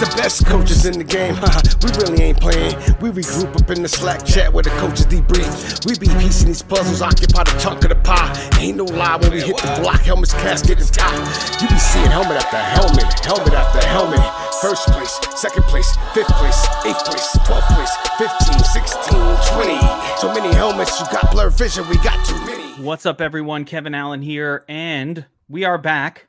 [0.00, 1.36] the best coaches in the game.
[1.84, 2.74] we really ain't playing.
[3.04, 5.84] We regroup up in the Slack chat where the coaches debrief.
[5.84, 8.32] We be piecing these puzzles, occupy the chunk of the pie.
[8.58, 11.12] Ain't no lie when we hit the block, helmet's casket is top.
[11.60, 14.24] You be seeing helmet after helmet, helmet after helmet.
[14.64, 19.20] First place, second place, fifth place, eighth place, twelfth place, 15, 16,
[19.52, 19.78] 20.
[20.16, 22.72] So many helmets, you got blurred vision, we got too many.
[22.82, 23.66] What's up, everyone?
[23.66, 26.28] Kevin Allen here, and we are back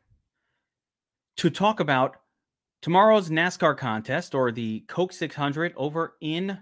[1.38, 2.21] to talk about
[2.82, 6.58] tomorrow's NASCAR contest or the Coke 600 over in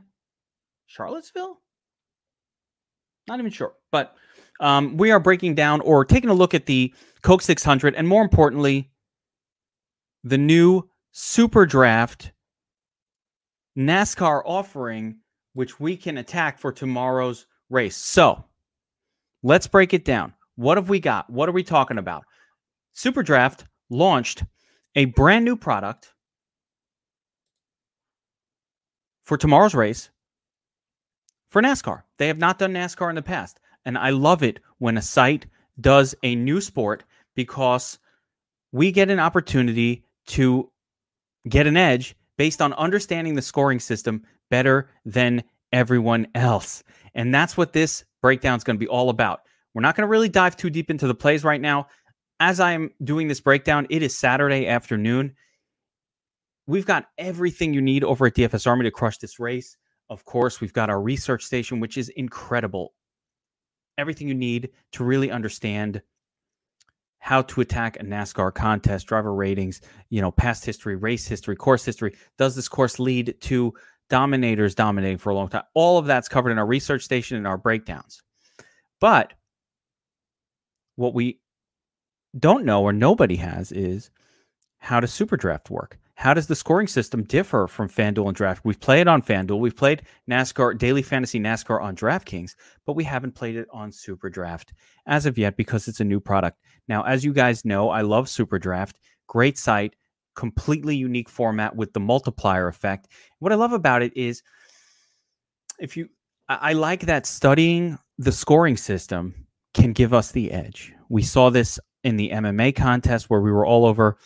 [0.88, 1.60] Charlottesville.
[3.28, 4.16] Not even sure, but
[4.60, 8.24] um, we are breaking down or taking a look at the Coke 600, and more
[8.24, 8.92] importantly,
[10.24, 12.32] the new Super Draft
[13.78, 15.20] NASCAR offering,
[15.54, 17.96] which we can attack for tomorrow's race.
[17.96, 18.44] So
[19.44, 20.34] let's break it down.
[20.56, 21.30] What have we got?
[21.30, 22.26] What are we talking about?
[22.94, 24.44] Super Draft launched
[24.96, 26.14] a brand new product
[29.24, 30.10] for tomorrow's race
[31.50, 32.04] for NASCAR.
[32.18, 33.60] They have not done NASCAR in the past.
[33.86, 35.46] And I love it when a site
[35.80, 37.04] does a new sport
[37.36, 38.00] because
[38.72, 40.72] we get an opportunity to
[41.48, 46.84] get an edge based on understanding the scoring system better than everyone else.
[47.14, 49.42] And that's what this breakdown is going to be all about.
[49.74, 51.88] We're not going to really dive too deep into the plays right now.
[52.40, 55.36] As I'm doing this breakdown, it is Saturday afternoon.
[56.68, 59.76] We've got everything you need over at DFS Army to crush this race.
[60.10, 62.94] Of course, we've got our research station, which is incredible.
[63.98, 66.02] Everything you need to really understand
[67.18, 71.84] how to attack a NASCAR contest, driver ratings, you know, past history, race history, course
[71.84, 72.16] history.
[72.38, 73.74] Does this course lead to
[74.10, 75.64] dominators dominating for a long time?
[75.74, 78.24] All of that's covered in our research station and our breakdowns.
[79.02, 79.34] But
[80.96, 81.40] what we
[82.38, 84.12] don't know or nobody has is
[84.80, 85.98] how does super draft work?
[86.16, 88.66] How does the scoring system differ from FanDuel and Draft?
[88.66, 92.56] We've played on FanDuel, we've played NASCAR, Daily Fantasy NASCAR on DraftKings,
[92.86, 94.74] but we haven't played it on Super Draft
[95.06, 96.60] as of yet because it's a new product.
[96.90, 99.00] Now, as you guys know, I love Super Draft.
[99.28, 99.96] Great site,
[100.36, 103.08] completely unique format with the multiplier effect.
[103.40, 104.44] What I love about it is
[105.80, 106.10] if you
[106.50, 110.94] I, I like that studying the scoring system can give us the edge.
[111.08, 114.18] We saw this in the MMA contest where we were all over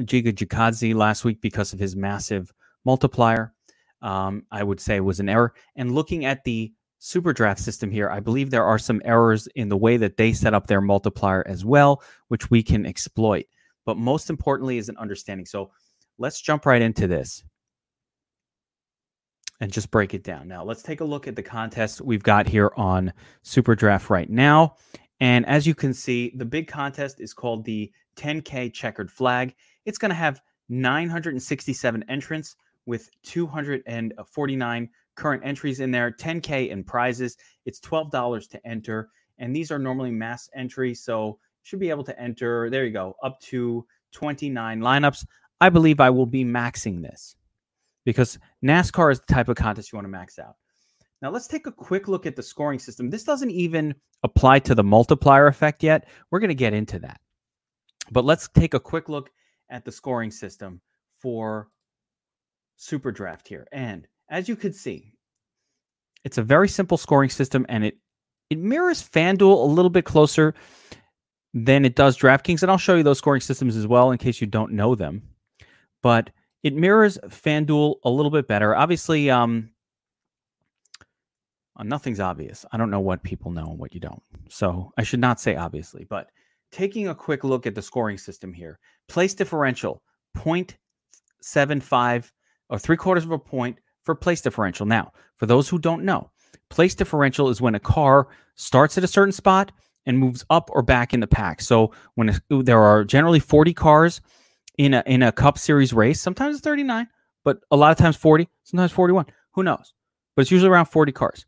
[0.00, 2.52] Giga Chikadze last week because of his massive
[2.84, 3.52] multiplier.
[4.02, 5.54] Um, I would say was an error.
[5.74, 9.68] And looking at the super draft system here, I believe there are some errors in
[9.68, 13.46] the way that they set up their multiplier as well, which we can exploit.
[13.84, 15.46] But most importantly is an understanding.
[15.46, 15.70] So
[16.18, 17.42] let's jump right into this
[19.60, 20.48] and just break it down.
[20.48, 23.12] Now, let's take a look at the contest we've got here on
[23.42, 24.76] Super Draft right now.
[25.20, 29.54] And as you can see, the big contest is called the 10K checkered flag.
[29.84, 32.56] It's going to have 967 entrants
[32.86, 37.36] with 249 current entries in there, 10K in prizes.
[37.64, 39.10] It's $12 to enter.
[39.38, 40.94] And these are normally mass entry.
[40.94, 45.26] So should be able to enter, there you go, up to 29 lineups.
[45.60, 47.36] I believe I will be maxing this
[48.04, 50.56] because NASCAR is the type of contest you want to max out.
[51.22, 53.10] Now let's take a quick look at the scoring system.
[53.10, 56.08] This doesn't even apply to the multiplier effect yet.
[56.30, 57.20] We're going to get into that.
[58.10, 59.30] But let's take a quick look
[59.70, 60.80] at the scoring system
[61.18, 61.68] for
[62.76, 63.66] Super Draft here.
[63.72, 65.12] And as you could see,
[66.24, 67.96] it's a very simple scoring system and it
[68.48, 70.54] it mirrors FanDuel a little bit closer
[71.52, 72.62] than it does DraftKings.
[72.62, 75.22] And I'll show you those scoring systems as well in case you don't know them.
[76.02, 76.30] But
[76.62, 78.76] it mirrors FanDuel a little bit better.
[78.76, 79.70] Obviously, um,
[81.76, 82.64] Uh, nothing's obvious.
[82.72, 84.22] I don't know what people know and what you don't.
[84.48, 86.30] So I should not say obviously, but
[86.72, 88.78] taking a quick look at the scoring system here,
[89.08, 90.02] place differential
[90.36, 92.32] 0.75
[92.68, 94.86] or three quarters of a point for place differential.
[94.86, 96.30] Now, for those who don't know,
[96.70, 99.72] place differential is when a car starts at a certain spot
[100.06, 101.60] and moves up or back in the pack.
[101.60, 104.20] So when there are generally 40 cars
[104.78, 107.08] in a in a Cup Series race, sometimes it's 39,
[107.44, 109.26] but a lot of times 40, sometimes 41.
[109.52, 109.92] Who knows?
[110.34, 111.46] But it's usually around 40 cars.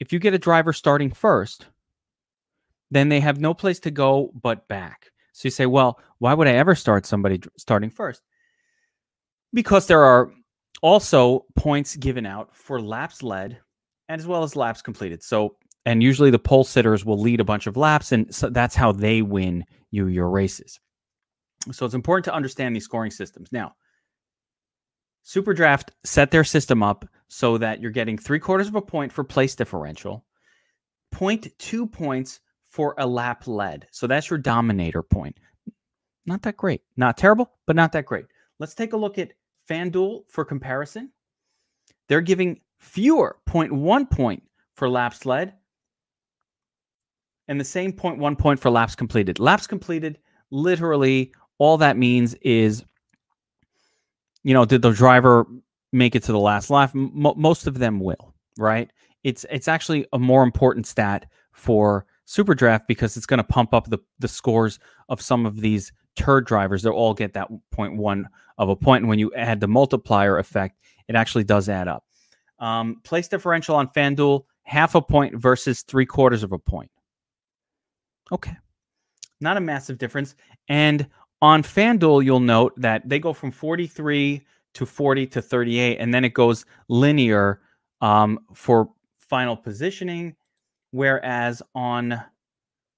[0.00, 1.66] If you get a driver starting first,
[2.90, 5.12] then they have no place to go but back.
[5.32, 8.22] So you say, well, why would I ever start somebody starting first?
[9.52, 10.32] Because there are
[10.82, 13.58] also points given out for laps led
[14.08, 15.22] and as well as laps completed.
[15.22, 15.56] So,
[15.86, 18.92] and usually the pole sitters will lead a bunch of laps, and so that's how
[18.92, 20.80] they win you your races.
[21.72, 23.50] So it's important to understand these scoring systems.
[23.52, 23.74] Now,
[25.22, 29.12] Super Draft set their system up so that you're getting three quarters of a point
[29.12, 30.24] for place differential,
[31.14, 33.86] 0.2 points for a lap led.
[33.92, 35.38] So that's your dominator point.
[36.26, 36.82] Not that great.
[36.96, 38.26] Not terrible, but not that great.
[38.58, 39.32] Let's take a look at
[39.68, 41.12] FanDuel, for comparison,
[42.08, 44.42] they're giving fewer 0.1 point
[44.74, 45.54] for laps led
[47.46, 49.38] and the same 0.1 point for laps completed.
[49.38, 50.18] Laps completed,
[50.50, 52.84] literally, all that means is,
[54.42, 55.46] you know, did the driver
[55.92, 56.92] make it to the last lap?
[56.94, 58.90] M- most of them will, right?
[59.24, 63.74] It's it's actually a more important stat for Super Draft because it's going to pump
[63.74, 64.78] up the the scores
[65.08, 66.82] of some of these turd drivers.
[66.82, 68.24] They'll all get that 0.1
[68.58, 70.78] of a point, and when you add the multiplier effect,
[71.08, 72.04] it actually does add up.
[72.58, 76.90] Um, place differential on FanDuel half a point versus three quarters of a point.
[78.30, 78.56] Okay.
[79.40, 80.34] Not a massive difference.
[80.68, 81.06] And
[81.42, 84.44] on FanDuel, you'll note that they go from 43
[84.74, 87.60] to 40 to 38, and then it goes linear
[88.00, 90.34] um, for final positioning.
[90.92, 92.20] Whereas on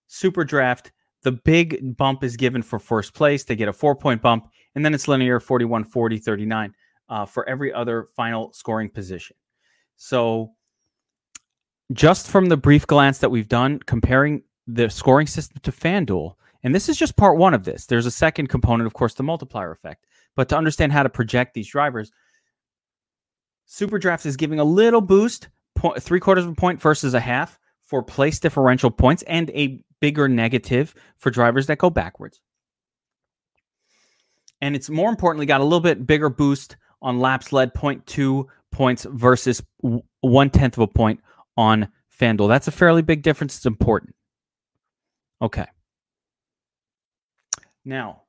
[0.07, 0.93] Super Draft,
[1.23, 3.45] the big bump is given for first place.
[3.45, 6.75] They get a four point bump, and then it's linear 41, 40, 39
[7.09, 9.37] uh, for every other final scoring position.
[9.97, 10.53] So,
[11.93, 16.35] just from the brief glance that we've done, comparing the scoring system to FanDuel.
[16.63, 17.87] And this is just part one of this.
[17.87, 20.07] There's a second component, of course, the multiplier effect.
[20.37, 22.11] But to understand how to project these drivers,
[23.67, 27.21] Super Superdraft is giving a little boost, point, three quarters of a point versus a
[27.21, 32.41] half for place differential points, and a bigger negative for drivers that go backwards.
[34.61, 39.07] And it's more importantly got a little bit bigger boost on laps led, 0.2 points
[39.11, 39.63] versus
[40.21, 41.21] one tenth of a point
[41.57, 41.89] on
[42.19, 42.49] FanDuel.
[42.49, 43.57] That's a fairly big difference.
[43.57, 44.15] It's important.
[45.41, 45.67] Okay.
[47.85, 48.22] Now,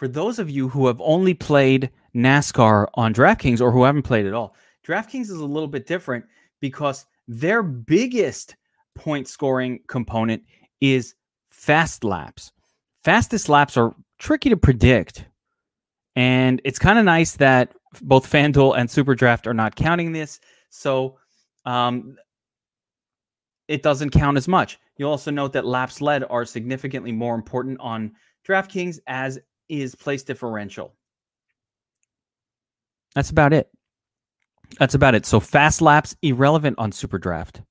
[0.00, 4.24] for those of you who have only played NASCAR on DraftKings or who haven't played
[4.24, 6.24] at all, DraftKings is a little bit different
[6.58, 8.56] because their biggest
[8.94, 10.42] point scoring component
[10.80, 11.14] is
[11.50, 12.50] fast laps.
[13.04, 15.26] Fastest laps are tricky to predict.
[16.16, 20.40] And it's kind of nice that both FanDuel and SuperDraft are not counting this.
[20.70, 21.18] So
[21.66, 22.16] um,
[23.68, 24.78] it doesn't count as much.
[24.96, 28.12] You'll also note that laps led are significantly more important on
[28.48, 29.38] DraftKings, as
[29.70, 30.94] is place differential.
[33.14, 33.70] That's about it.
[34.78, 35.26] That's about it.
[35.26, 37.62] So fast laps irrelevant on Super Draft.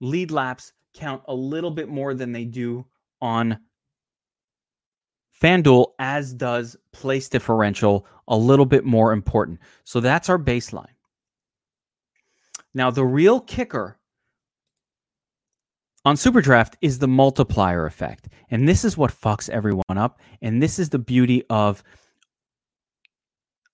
[0.00, 2.86] Lead laps count a little bit more than they do
[3.20, 3.58] on
[5.40, 9.58] FanDuel, as does place differential, a little bit more important.
[9.84, 10.86] So that's our baseline.
[12.74, 13.98] Now, the real kicker
[16.04, 18.28] on Superdraft is the multiplier effect.
[18.50, 20.20] And this is what fucks everyone up.
[20.40, 21.82] And this is the beauty of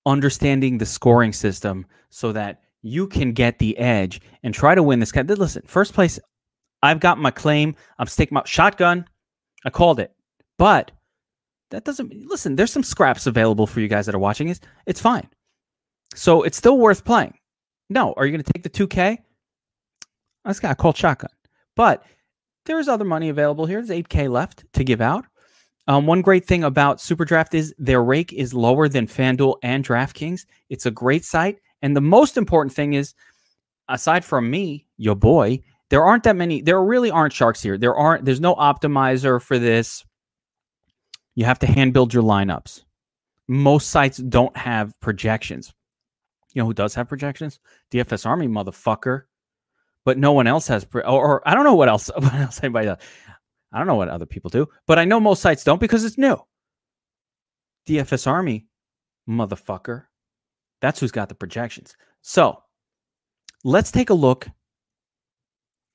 [0.05, 5.00] understanding the scoring system so that you can get the edge and try to win
[5.00, 5.23] this guy.
[5.23, 6.19] Listen, first place,
[6.82, 7.75] I've got my claim.
[7.99, 9.06] I'm sticking my shotgun.
[9.64, 10.12] I called it.
[10.58, 10.93] But
[11.70, 14.61] that doesn't listen, there's some scraps available for you guys that are watching this.
[14.87, 15.29] It's fine.
[16.14, 17.34] So it's still worth playing.
[17.90, 19.19] No, are you going to take the 2K?
[20.44, 21.31] I just got called shotgun.
[21.75, 22.05] But
[22.66, 23.82] there's other money available here.
[23.82, 25.24] There's 8K left to give out.
[25.88, 30.44] Um, one great thing about Superdraft is their rake is lower than FanDuel and DraftKings.
[30.68, 31.58] It's a great site.
[31.80, 33.14] And the most important thing is,
[33.88, 35.60] aside from me, your boy,
[35.90, 37.78] there aren't that many, there really aren't sharks here.
[37.78, 40.04] There aren't, there's no optimizer for this.
[41.36, 42.82] You have to hand build your lineups.
[43.46, 45.72] Most sites don't have projections.
[46.52, 47.60] You know who does have projections?
[47.93, 49.24] DFS Army, motherfucker
[50.06, 52.60] but no one else has, pre- or, or, I don't know what else, what else
[52.63, 52.98] anybody does.
[53.72, 56.17] I don't know what other people do, but I know most sites don't because it's
[56.17, 56.39] new.
[57.86, 58.69] DFS Army,
[59.29, 60.05] motherfucker.
[60.81, 61.96] That's who's got the projections.
[62.22, 62.63] So
[63.65, 64.48] let's take a look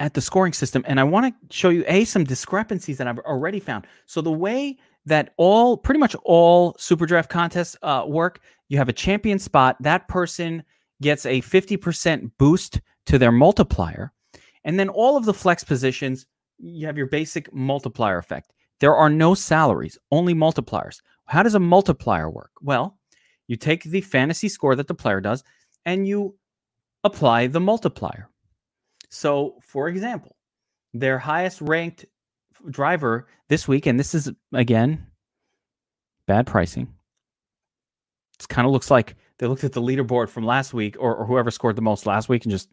[0.02, 0.84] at the scoring system.
[0.88, 3.88] And I want to show you, A, some discrepancies that I've already found.
[4.08, 8.90] So the way that all, pretty much all super draft contests uh, work, you have
[8.90, 9.78] a champion spot.
[9.80, 10.64] That person
[11.02, 14.12] gets a 50% boost to their multiplier.
[14.64, 16.26] And then all of the flex positions,
[16.58, 18.54] you have your basic multiplier effect.
[18.80, 20.98] There are no salaries, only multipliers.
[21.26, 22.52] How does a multiplier work?
[22.62, 22.98] Well,
[23.48, 25.44] you take the fantasy score that the player does
[25.86, 26.36] and you
[27.04, 28.30] apply the multiplier.
[29.10, 30.36] So, for example,
[30.94, 32.06] their highest ranked
[32.70, 35.06] driver this week, and this is again
[36.28, 36.88] bad pricing.
[38.40, 41.26] It kind of looks like they looked at the leaderboard from last week or, or
[41.26, 42.70] whoever scored the most last week and just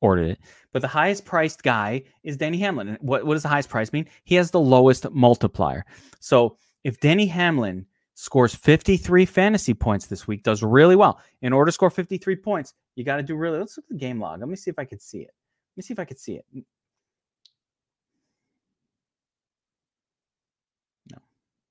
[0.00, 0.38] ordered it.
[0.72, 2.96] But the highest priced guy is Denny Hamlin.
[3.00, 4.06] What, what does the highest price mean?
[4.24, 5.84] He has the lowest multiplier.
[6.20, 11.20] So if Denny Hamlin scores 53 fantasy points this week, does really well.
[11.42, 13.58] In order to score 53 points, you got to do really.
[13.58, 14.40] Let's look at the game log.
[14.40, 15.30] Let me see if I can see it.
[15.72, 16.44] Let me see if I can see it.
[21.10, 21.18] No,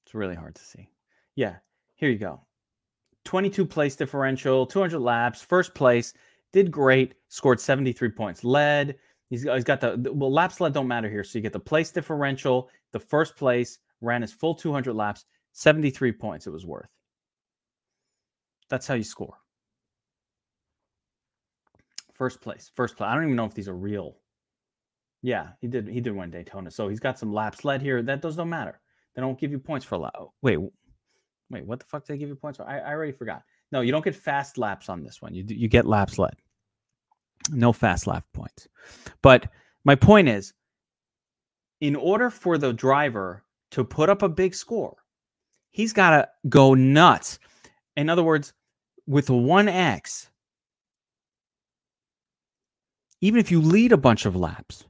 [0.06, 0.90] it's really hard to see.
[1.36, 1.56] Yeah,
[1.96, 2.42] here you go.
[3.26, 6.14] 22 place differential, 200 laps, first place,
[6.52, 8.44] did great, scored 73 points.
[8.44, 8.96] Led,
[9.30, 11.24] he's, he's got the, the well, laps led don't matter here.
[11.24, 16.12] So you get the place differential, the first place, ran his full 200 laps, 73
[16.14, 16.90] points it was worth.
[18.70, 19.38] That's how you score.
[22.14, 23.08] First place, first place.
[23.08, 24.18] I don't even know if these are real.
[25.22, 25.88] Yeah, he did.
[25.88, 28.02] He did win Daytona, so he's got some laps led here.
[28.02, 28.80] That does don't matter.
[29.16, 30.14] They don't give you points for a lap.
[30.18, 30.60] Oh, wait,
[31.50, 32.68] wait, what the fuck did they give you points for?
[32.68, 33.44] I, I already forgot.
[33.72, 35.34] No, you don't get fast laps on this one.
[35.34, 36.34] You you get laps led.
[37.52, 38.68] No fast lap points.
[39.22, 39.48] But
[39.84, 40.54] my point is,
[41.82, 44.98] in order for the driver to put up a big score,
[45.72, 47.40] he's got to go nuts.
[47.96, 48.54] In other words,
[49.08, 50.30] with 1x,
[53.22, 54.86] even if you lead a bunch of laps,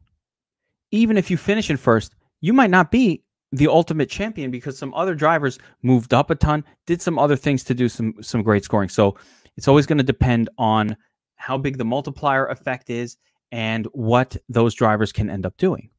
[0.91, 4.93] even if you finish in first, you might not be the ultimate champion because some
[4.93, 8.63] other drivers moved up a ton, did some other things to do some some great
[8.63, 8.89] scoring.
[8.89, 9.15] So
[9.57, 10.95] it's always going to depend on
[11.35, 13.17] how big the multiplier effect is
[13.51, 15.89] and what those drivers can end up doing.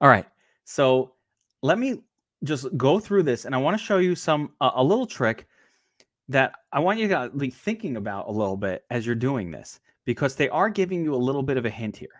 [0.00, 0.26] All right.
[0.64, 1.14] So
[1.62, 2.02] let me
[2.44, 5.46] just go through this and I want to show you some uh, a little trick
[6.28, 9.80] that I want you to be thinking about a little bit as you're doing this
[10.04, 12.19] because they are giving you a little bit of a hint here.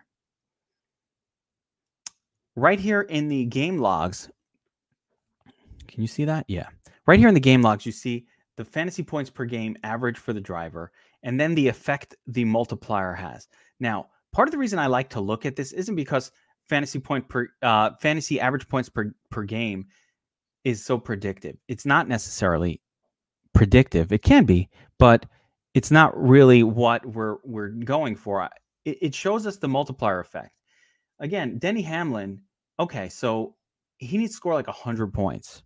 [2.55, 4.29] Right here in the game logs,
[5.87, 6.45] can you see that?
[6.47, 6.67] Yeah.
[7.07, 8.25] Right here in the game logs, you see
[8.57, 10.91] the fantasy points per game average for the driver
[11.23, 13.47] and then the effect the multiplier has.
[13.79, 16.31] Now, part of the reason I like to look at this isn't because
[16.67, 19.87] fantasy point per uh, fantasy average points per per game
[20.63, 21.57] is so predictive.
[21.67, 22.81] It's not necessarily
[23.53, 24.11] predictive.
[24.11, 25.25] It can be, but
[25.73, 28.49] it's not really what we're we're going for.
[28.85, 30.51] It, it shows us the multiplier effect.
[31.21, 32.41] Again, Denny Hamlin.
[32.79, 33.55] Okay, so
[33.99, 35.63] he needs to score like hundred points,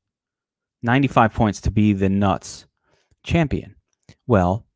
[0.83, 2.67] ninety-five points to be the nuts
[3.23, 3.75] champion.
[4.27, 4.67] Well,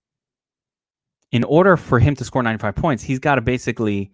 [1.32, 4.12] in order for him to score ninety-five points, he's got to basically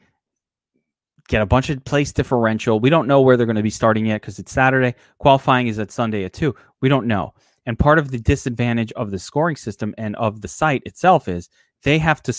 [1.27, 2.79] get a bunch of place differential.
[2.79, 4.95] We don't know where they're going to be starting yet because it's Saturday.
[5.19, 6.55] Qualifying is at Sunday at two.
[6.81, 7.33] We don't know.
[7.67, 11.49] And part of the disadvantage of the scoring system and of the site itself is
[11.83, 12.33] they have to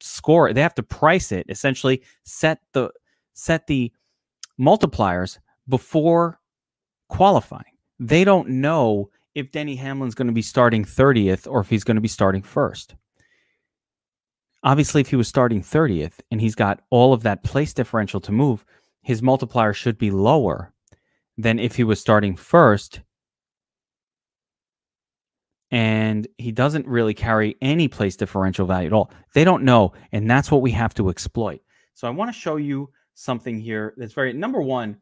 [0.00, 2.90] score, they have to price it, essentially set the
[3.34, 3.92] set the
[4.60, 6.38] multipliers before
[7.08, 7.64] qualifying.
[7.98, 11.96] They don't know if Denny Hamlin's going to be starting 30th or if he's going
[11.96, 12.94] to be starting first.
[14.64, 18.32] Obviously, if he was starting 30th and he's got all of that place differential to
[18.32, 18.64] move,
[19.02, 20.72] his multiplier should be lower
[21.36, 23.00] than if he was starting first
[25.72, 29.10] and he doesn't really carry any place differential value at all.
[29.34, 31.62] They don't know, and that's what we have to exploit.
[31.94, 34.98] So I want to show you something here that's very number one.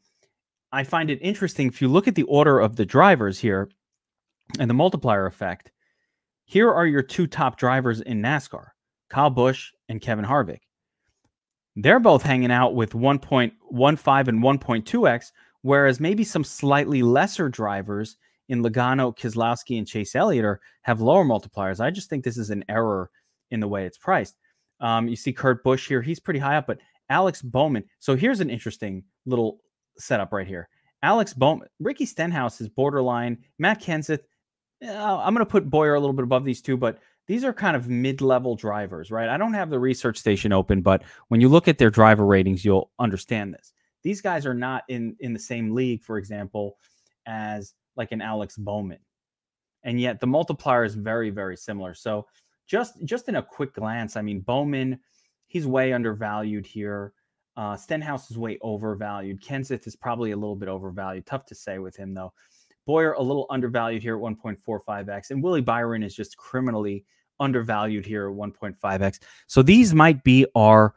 [0.72, 3.68] I find it interesting if you look at the order of the drivers here
[4.58, 5.72] and the multiplier effect.
[6.44, 8.68] Here are your two top drivers in NASCAR,
[9.08, 10.60] Kyle Busch and Kevin Harvick.
[11.76, 18.16] They're both hanging out with 1.15 and 1.2x, whereas maybe some slightly lesser drivers
[18.48, 21.80] in Logano, Keselowski, and Chase Elliott are, have lower multipliers.
[21.80, 23.10] I just think this is an error
[23.52, 24.36] in the way it's priced.
[24.80, 27.84] Um, you see Kurt Busch here; he's pretty high up, but Alex Bowman.
[27.98, 29.60] So here's an interesting little
[29.98, 30.68] setup right here.
[31.02, 33.38] Alex Bowman, Ricky Stenhouse is borderline.
[33.58, 34.20] Matt Kenseth.
[34.82, 37.52] Uh, I'm going to put Bowyer a little bit above these two, but these are
[37.52, 39.28] kind of mid-level drivers, right?
[39.28, 42.64] I don't have the research station open, but when you look at their driver ratings,
[42.64, 43.74] you'll understand this.
[44.02, 46.78] These guys are not in in the same league, for example,
[47.26, 48.98] as like an Alex Bowman.
[49.84, 51.92] And yet the multiplier is very, very similar.
[51.94, 52.26] So
[52.66, 54.98] just just in a quick glance, I mean, Bowman,
[55.50, 57.12] he's way undervalued here.
[57.57, 59.42] Uh, Stenhouse is way overvalued.
[59.42, 61.26] Kenseth is probably a little bit overvalued.
[61.26, 62.33] Tough to say with him though.
[62.87, 67.04] Bowyer a little undervalued here at 1.45x, and Willie Byron is just criminally
[67.40, 69.21] undervalued here at 1.5x.
[69.49, 70.95] So these might be our,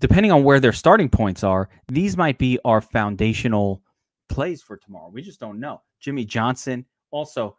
[0.00, 3.82] depending on where their starting points are, these might be our foundational
[4.28, 5.10] plays for tomorrow.
[5.12, 5.82] We just don't know.
[6.00, 7.56] Jimmie Johnson, also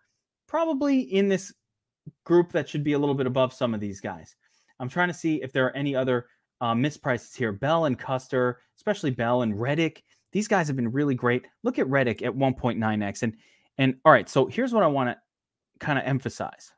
[0.48, 1.54] probably in this
[2.24, 4.36] group that should be a little bit above some of these guys.
[4.80, 6.28] I'm trying to see if there are any other
[6.62, 7.52] uh, misprices here.
[7.52, 10.04] Bell and Custer, especially Bell and Reddick.
[10.32, 11.46] These guys have been really great.
[11.64, 13.24] Look at Reddick at 1.9x.
[13.24, 13.36] And
[13.78, 15.18] and all right, so here's what I want to
[15.80, 16.74] kind of emphasize.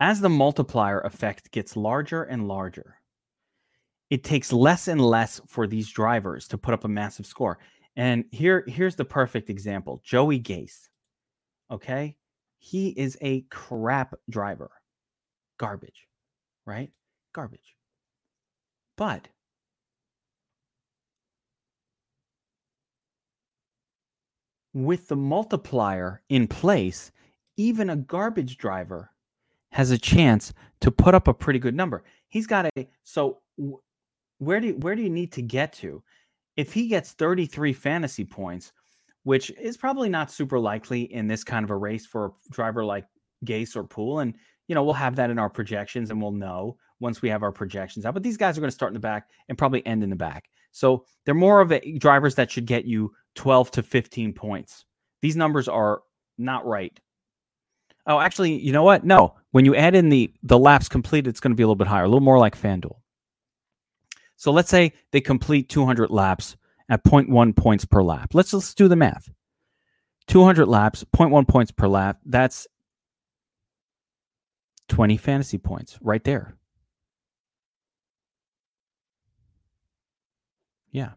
[0.00, 2.96] As the multiplier effect gets larger and larger,
[4.10, 7.58] it takes less and less for these drivers to put up a massive score.
[7.96, 10.88] And here, here's the perfect example Joey Gase.
[11.70, 12.16] Okay.
[12.58, 14.70] He is a crap driver.
[15.60, 16.08] Garbage,
[16.64, 16.90] right?
[17.34, 17.76] Garbage.
[18.96, 19.28] But
[24.72, 27.12] with the multiplier in place,
[27.58, 29.10] even a garbage driver
[29.72, 32.04] has a chance to put up a pretty good number.
[32.28, 33.40] He's got a so
[34.38, 36.02] where do you, where do you need to get to?
[36.56, 38.72] If he gets 33 fantasy points,
[39.24, 42.82] which is probably not super likely in this kind of a race for a driver
[42.82, 43.04] like
[43.44, 44.34] Gase or Pool, and
[44.70, 47.50] you know we'll have that in our projections and we'll know once we have our
[47.50, 48.14] projections out.
[48.14, 50.16] But these guys are going to start in the back and probably end in the
[50.16, 54.84] back, so they're more of a drivers that should get you 12 to 15 points.
[55.22, 56.02] These numbers are
[56.38, 56.96] not right.
[58.06, 59.04] Oh, actually, you know what?
[59.04, 61.74] No, when you add in the the laps completed, it's going to be a little
[61.74, 62.94] bit higher, a little more like FanDuel.
[64.36, 66.56] So let's say they complete 200 laps
[66.88, 68.34] at 0.1 points per lap.
[68.34, 69.28] Let's let's do the math.
[70.28, 72.20] 200 laps, 0.1 points per lap.
[72.24, 72.68] That's
[74.90, 76.56] 20 fantasy points right there.
[80.90, 81.12] Yeah.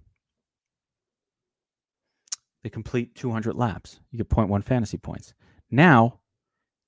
[2.64, 4.00] They complete 200 laps.
[4.12, 5.34] You get 0.1 fantasy points.
[5.70, 6.20] Now,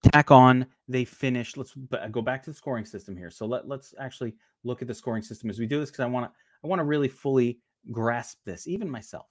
[0.04, 1.74] tack on they finish let's
[2.12, 5.24] go back to the scoring system here so let, let's actually look at the scoring
[5.24, 6.32] system as we do this because i want to
[6.63, 7.58] i want to really fully
[7.92, 9.25] grasp this even myself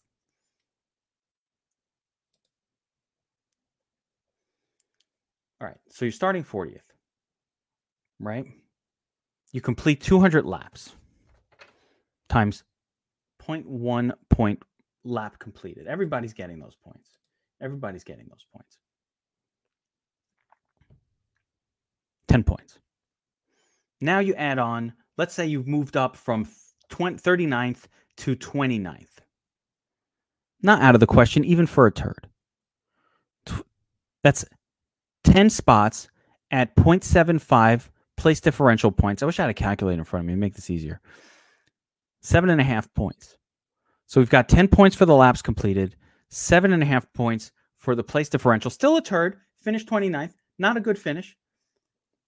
[5.61, 6.93] all right so you're starting 40th
[8.26, 8.47] right
[9.52, 10.95] you complete 200 laps
[12.28, 12.64] times
[13.43, 14.62] 0.1 point
[15.04, 17.11] lap completed everybody's getting those points
[17.61, 18.78] everybody's getting those points
[22.35, 22.81] 10 points.
[24.00, 26.49] Now you add on, let's say you've moved up from
[26.88, 27.85] 20, 39th
[28.16, 29.07] to 29th.
[30.61, 32.28] Not out of the question, even for a turd.
[34.25, 34.45] That's
[35.23, 36.09] 10 spots
[36.50, 37.90] at 0.75
[38.25, 39.23] place differential points.
[39.23, 40.99] I wish I had a calculator in front of me make this easier.
[42.23, 43.37] Seven and a half points.
[44.07, 45.95] So we've got 10 points for the laps completed,
[46.31, 48.71] seven and a half points for the place differential.
[48.71, 50.33] Still a turd, finished 29th.
[50.59, 51.37] Not a good finish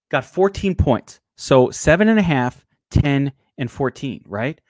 [0.09, 1.19] got 14 points.
[1.35, 4.61] So seven and a half, 10, and 14, right?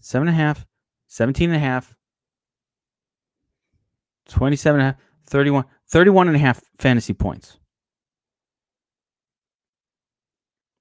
[0.00, 0.66] Seven and a half,
[1.08, 1.94] 17 and a half,
[4.28, 7.58] 27 and a half, 31, 31 and a half fantasy points.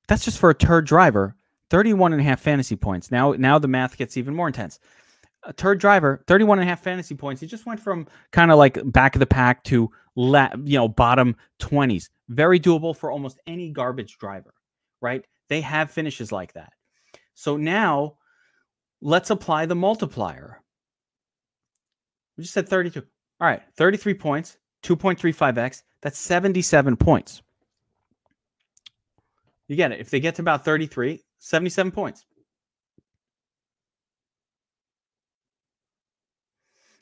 [0.07, 1.35] That's just for a turd driver.
[1.69, 3.11] 31 and a half fantasy points.
[3.11, 4.79] Now, now the math gets even more intense.
[5.43, 7.41] A turd driver, 31 and a half fantasy points.
[7.41, 10.87] He just went from kind of like back of the pack to la- you know,
[10.87, 12.09] bottom 20s.
[12.27, 14.53] Very doable for almost any garbage driver,
[15.01, 15.25] right?
[15.49, 16.73] They have finishes like that.
[17.33, 18.17] So now
[19.01, 20.61] let's apply the multiplier.
[22.37, 23.01] We just said 32.
[23.39, 25.83] All right, 33 points, 2.35x.
[26.01, 27.41] That's 77 points.
[29.71, 30.01] You get it.
[30.01, 32.25] If they get to about 33, 77 points.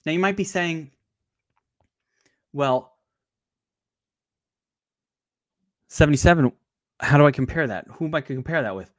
[0.06, 0.92] Now you might be saying,
[2.54, 2.94] well,
[5.88, 6.52] 77
[7.00, 8.92] how do i compare that who am i compare that with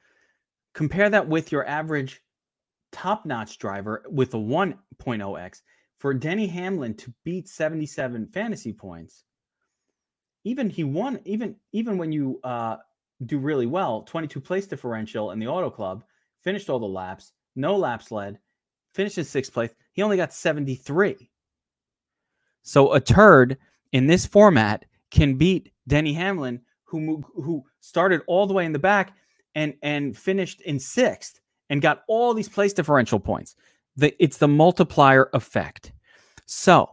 [0.74, 2.20] compare that with your average
[2.90, 5.62] top notch driver with a 1.0x
[5.98, 9.22] for denny hamlin to beat 77 fantasy points
[10.42, 12.78] even he won even even when you uh
[13.26, 16.04] do really well 22 place differential in the auto club
[16.42, 18.38] finished all the laps no laps led
[18.94, 21.30] finished in sixth place he only got 73
[22.62, 23.58] so a turd
[23.92, 28.78] in this format can beat denny hamlin who who started all the way in the
[28.78, 29.14] back
[29.54, 33.54] and and finished in sixth and got all these place differential points.
[33.96, 35.92] The, it's the multiplier effect.
[36.46, 36.90] So,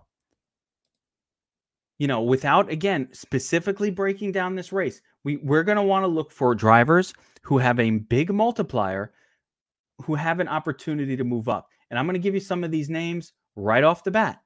[1.97, 6.07] you know, without again specifically breaking down this race, we we're going to want to
[6.07, 9.13] look for drivers who have a big multiplier,
[10.03, 11.69] who have an opportunity to move up.
[11.89, 14.41] And I'm going to give you some of these names right off the bat.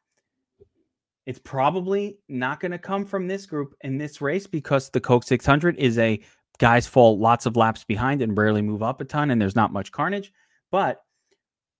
[1.25, 5.23] It's probably not going to come from this group in this race because the Coke
[5.23, 6.21] 600 is a
[6.57, 9.73] guys fall lots of laps behind and rarely move up a ton, and there's not
[9.73, 10.31] much carnage.
[10.71, 11.01] But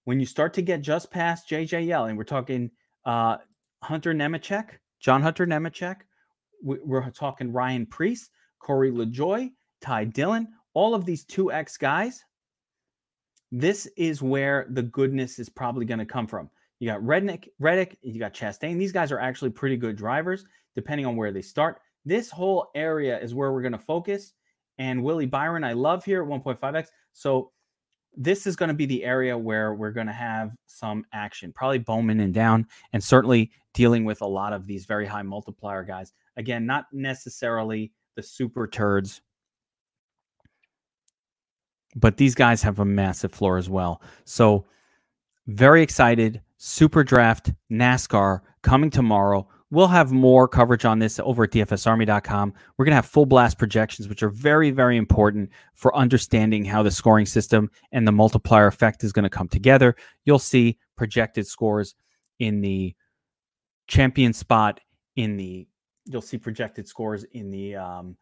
[0.06, 2.72] when you start to get just past JJ Yeley, and we're talking
[3.06, 3.38] uh,
[3.84, 5.98] Hunter Nemechek, John Hunter Nemechek,
[6.64, 8.30] we're talking Ryan Preece,
[8.62, 12.24] Corey LaJoie, Ty Dillon, all of these 2X guys.
[13.52, 16.50] This is where the goodness is probably going to come from.
[16.80, 18.78] You got Rednick, Reddick, you got Chastain.
[18.78, 21.82] These guys are actually pretty good drivers, depending on where they start.
[22.06, 24.34] This whole area is where we're going to focus.
[24.78, 26.88] And Willie Byron, I love here at 1.5x.
[27.14, 27.52] So
[28.16, 31.78] this is going to be the area where we're going to have some action, probably
[31.78, 36.14] Bowman and down, and certainly dealing with a lot of these very high multiplier guys.
[36.38, 39.22] Again, not necessarily the super turds,
[41.96, 44.02] but these guys have a massive floor as well.
[44.26, 44.66] So
[45.48, 49.48] very excited Super Draft NASCAR coming tomorrow.
[49.72, 52.54] we'll have more coverage on this over at dfsarmy.com.
[52.78, 56.84] We're going to have full blast projections, which are very, very important for understanding how
[56.84, 59.96] the scoring system and the multiplier effect is going to come together.
[60.26, 61.96] You'll see projected scores
[62.38, 62.94] in the
[63.88, 64.82] champion spot,
[65.16, 65.68] in the
[66.12, 68.16] you'll see projected scores in the um,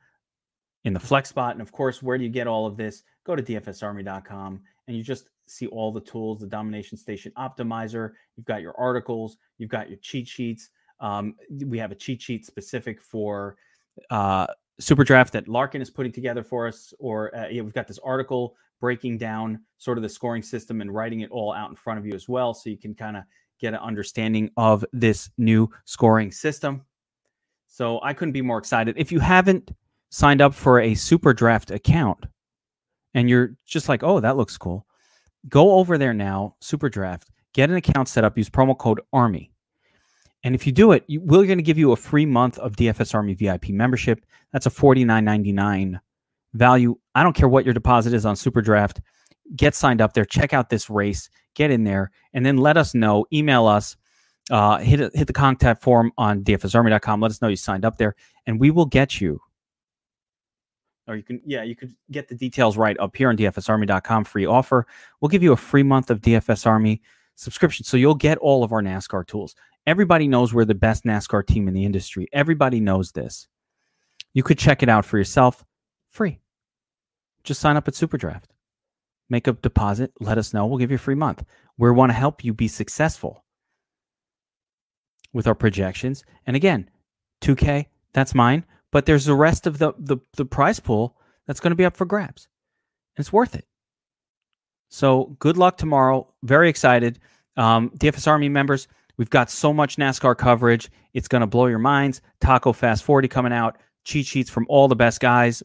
[0.86, 3.04] in the flex spot, and of course, where do you get all of this?
[3.26, 8.12] Go to dfsarmy.com and you just see all the tools, the domination station optimizer.
[8.36, 10.70] You've got your articles, you've got your cheat sheets.
[11.00, 13.58] Um, we have a cheat sheet specific for
[14.10, 14.48] uh,
[14.80, 18.00] super draft that Larkin is putting together for us, or uh, yeah, we've got this
[18.00, 22.00] article breaking down sort of the scoring system and writing it all out in front
[22.00, 23.24] of you as well, so you can kind of
[23.60, 26.82] get an understanding of this new scoring system.
[27.80, 28.96] So I couldn't be more excited.
[28.98, 29.72] If you haven't
[30.10, 32.26] signed up for a super draft account
[33.14, 34.86] and you're just like, oh, that looks cool,
[35.48, 39.54] go over there now, super draft, get an account set up, use promo code ARMY.
[40.44, 42.76] And if you do it, you, we're going to give you a free month of
[42.76, 44.26] DFS Army VIP membership.
[44.52, 46.02] That's a $49.99
[46.56, 46.98] value.
[47.16, 49.00] I don't care what your deposit is on Super Draft.
[49.56, 50.26] Get signed up there.
[50.26, 51.30] Check out this race.
[51.56, 53.26] Get in there, and then let us know.
[53.32, 53.96] Email us.
[54.50, 57.22] Uh, hit hit the contact form on dfsarmy.com.
[57.22, 58.16] Let us know you signed up there,
[58.48, 59.40] and we will get you.
[61.08, 64.26] Or you can, yeah, you could get the details right up here on dfsarmy.com.
[64.26, 64.86] Free offer.
[65.20, 67.02] We'll give you a free month of DFS Army
[67.36, 69.56] subscription, so you'll get all of our NASCAR tools.
[69.88, 72.28] Everybody knows we're the best NASCAR team in the industry.
[72.32, 73.48] Everybody knows this.
[74.34, 75.66] You could check it out for yourself
[76.10, 76.40] free.
[77.44, 78.46] Just sign up at Superdraft.
[79.30, 80.66] Make a deposit, let us know.
[80.66, 81.44] We'll give you a free month.
[81.78, 83.44] We want to help you be successful
[85.34, 86.24] with our projections.
[86.48, 86.90] And again,
[87.42, 91.72] 2K, that's mine, but there's the rest of the the, the prize pool that's going
[91.72, 92.48] to be up for grabs.
[93.16, 93.66] And it's worth it.
[94.90, 96.34] So good luck tomorrow.
[96.44, 97.20] Very excited.
[97.58, 98.88] Um, DFS Army members,
[99.20, 100.90] We've got so much NASCAR coverage.
[101.14, 102.22] It's going to blow your minds.
[102.40, 103.78] Taco Fast 40 coming out.
[104.06, 105.62] Cheat sheets from all the best guys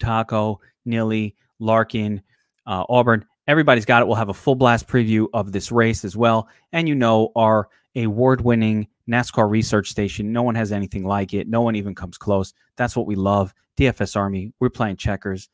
[0.00, 2.20] Taco, Nilly, Larkin,
[2.66, 3.24] uh, Auburn.
[3.46, 4.08] Everybody's got it.
[4.08, 6.48] We'll have a full blast preview of this race as well.
[6.72, 7.68] And you know, our
[8.04, 11.48] award winning NASCAR research station, no one has anything like it.
[11.48, 12.52] No one even comes close.
[12.76, 13.54] That's what we love.
[13.76, 15.48] DFS Army, we're playing checkers.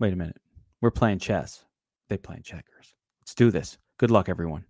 [0.00, 0.40] Wait a minute.
[0.80, 1.64] We're playing chess.
[2.08, 2.94] They playing checkers.
[3.20, 3.78] Let's do this.
[3.98, 4.64] Good luck, everyone.